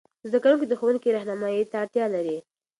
زده 0.29 0.39
کوونکي 0.43 0.65
د 0.67 0.73
ښوونکې 0.79 1.13
رهنمايي 1.17 1.63
ته 1.71 1.75
اړتیا 1.81 2.05
لري. 2.15 2.37